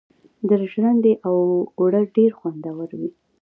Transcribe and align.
د 0.47 0.51
ژرندې 0.71 1.13
اوړه 1.27 2.01
ډیر 2.15 2.31
خوندور 2.39 2.89
وي. 2.99 3.09